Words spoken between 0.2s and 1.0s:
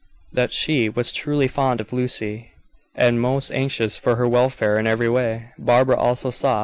That she